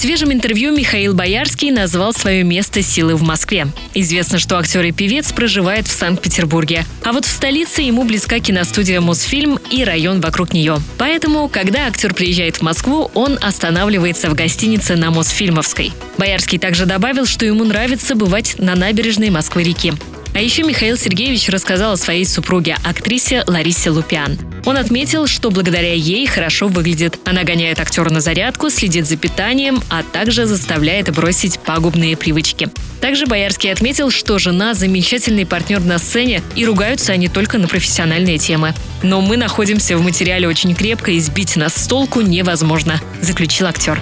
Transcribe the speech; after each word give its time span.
Свежем 0.00 0.32
интервью 0.32 0.74
Михаил 0.74 1.12
Боярский 1.12 1.70
назвал 1.70 2.14
свое 2.14 2.42
место 2.42 2.80
силы 2.80 3.16
в 3.16 3.22
Москве. 3.22 3.66
Известно, 3.92 4.38
что 4.38 4.56
актер 4.58 4.82
и 4.82 4.92
певец 4.92 5.30
проживает 5.30 5.86
в 5.88 5.92
Санкт-Петербурге. 5.92 6.86
А 7.04 7.12
вот 7.12 7.26
в 7.26 7.28
столице 7.28 7.82
ему 7.82 8.04
близка 8.04 8.38
киностудия 8.38 9.02
«Мосфильм» 9.02 9.58
и 9.70 9.84
район 9.84 10.22
вокруг 10.22 10.54
нее. 10.54 10.78
Поэтому, 10.96 11.50
когда 11.50 11.86
актер 11.86 12.14
приезжает 12.14 12.56
в 12.56 12.62
Москву, 12.62 13.10
он 13.12 13.38
останавливается 13.42 14.30
в 14.30 14.34
гостинице 14.34 14.96
на 14.96 15.10
Мосфильмовской. 15.10 15.92
Боярский 16.16 16.58
также 16.58 16.86
добавил, 16.86 17.26
что 17.26 17.44
ему 17.44 17.64
нравится 17.64 18.14
бывать 18.14 18.54
на 18.56 18.74
набережной 18.76 19.28
Москвы-реки. 19.28 19.92
А 20.32 20.40
еще 20.40 20.62
Михаил 20.62 20.96
Сергеевич 20.96 21.48
рассказал 21.48 21.92
о 21.92 21.96
своей 21.96 22.24
супруге, 22.24 22.76
актрисе 22.84 23.42
Ларисе 23.46 23.90
Лупиан. 23.90 24.38
Он 24.64 24.76
отметил, 24.76 25.26
что 25.26 25.50
благодаря 25.50 25.92
ей 25.92 26.26
хорошо 26.26 26.68
выглядит. 26.68 27.18
Она 27.24 27.42
гоняет 27.42 27.80
актера 27.80 28.10
на 28.10 28.20
зарядку, 28.20 28.70
следит 28.70 29.06
за 29.06 29.16
питанием, 29.16 29.82
а 29.88 30.02
также 30.02 30.46
заставляет 30.46 31.12
бросить 31.14 31.58
пагубные 31.58 32.16
привычки. 32.16 32.68
Также 33.00 33.26
Боярский 33.26 33.72
отметил, 33.72 34.10
что 34.10 34.38
жена– 34.38 34.74
замечательный 34.74 35.46
партнер 35.46 35.80
на 35.80 35.98
сцене, 35.98 36.42
и 36.54 36.66
ругаются 36.66 37.12
они 37.12 37.28
только 37.28 37.58
на 37.58 37.66
профессиональные 37.66 38.38
темы. 38.38 38.74
Но 39.02 39.20
мы 39.20 39.36
находимся 39.36 39.96
в 39.96 40.02
материале 40.02 40.46
очень 40.46 40.74
крепко, 40.74 41.10
и 41.10 41.18
сбить 41.18 41.56
нас 41.56 41.74
с 41.74 41.86
толку 41.86 42.20
невозможно, 42.20 43.00
заключил 43.22 43.66
актер. 43.66 43.98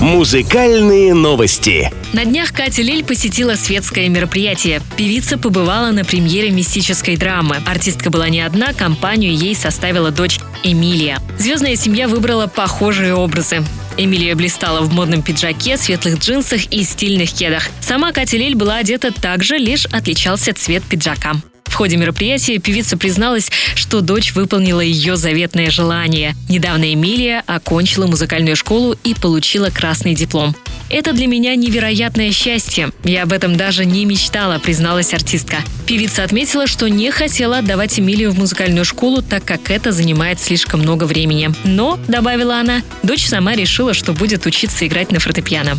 Музыкальные 0.00 1.12
новости. 1.12 1.92
На 2.14 2.24
днях 2.24 2.54
Катя 2.54 2.80
Лель 2.80 3.04
посетила 3.04 3.54
светское 3.54 4.08
мероприятие. 4.08 4.80
Певица 4.96 5.36
побывала 5.36 5.90
на 5.90 6.06
премьере 6.06 6.50
мистической 6.50 7.18
драмы. 7.18 7.58
Артистка 7.66 8.08
была 8.08 8.30
не 8.30 8.40
одна, 8.40 8.72
компанию 8.72 9.36
ей 9.36 9.54
составила 9.54 10.10
дочь 10.10 10.40
Эмилия. 10.64 11.18
Звездная 11.38 11.76
семья 11.76 12.08
выбрала 12.08 12.46
похожие 12.46 13.14
образы. 13.14 13.62
Эмилия 13.98 14.34
блистала 14.34 14.80
в 14.80 14.90
модном 14.90 15.20
пиджаке, 15.20 15.76
светлых 15.76 16.18
джинсах 16.18 16.72
и 16.72 16.82
стильных 16.82 17.32
кедах. 17.32 17.68
Сама 17.80 18.12
Катя 18.12 18.38
Лель 18.38 18.54
была 18.54 18.76
одета 18.76 19.12
так 19.12 19.42
же, 19.42 19.58
лишь 19.58 19.84
отличался 19.84 20.54
цвет 20.54 20.82
пиджака. 20.82 21.34
Ходе 21.80 21.96
мероприятия 21.96 22.58
певица 22.58 22.98
призналась, 22.98 23.50
что 23.74 24.02
дочь 24.02 24.34
выполнила 24.34 24.82
ее 24.82 25.16
заветное 25.16 25.70
желание. 25.70 26.36
Недавно 26.46 26.92
Эмилия 26.92 27.42
окончила 27.46 28.06
музыкальную 28.06 28.54
школу 28.54 28.96
и 29.02 29.14
получила 29.14 29.70
красный 29.70 30.14
диплом. 30.14 30.54
Это 30.90 31.14
для 31.14 31.26
меня 31.26 31.56
невероятное 31.56 32.32
счастье. 32.32 32.90
Я 33.02 33.22
об 33.22 33.32
этом 33.32 33.56
даже 33.56 33.86
не 33.86 34.04
мечтала, 34.04 34.58
призналась 34.58 35.14
артистка. 35.14 35.58
Певица 35.86 36.22
отметила, 36.22 36.66
что 36.66 36.86
не 36.86 37.10
хотела 37.10 37.58
отдавать 37.58 37.98
Эмилию 37.98 38.32
в 38.32 38.38
музыкальную 38.38 38.84
школу, 38.84 39.22
так 39.22 39.46
как 39.46 39.70
это 39.70 39.90
занимает 39.90 40.38
слишком 40.38 40.80
много 40.80 41.04
времени. 41.04 41.50
Но, 41.64 41.98
добавила 42.08 42.58
она, 42.58 42.82
дочь 43.02 43.26
сама 43.26 43.54
решила, 43.54 43.94
что 43.94 44.12
будет 44.12 44.44
учиться 44.44 44.86
играть 44.86 45.12
на 45.12 45.18
фортепиано. 45.18 45.78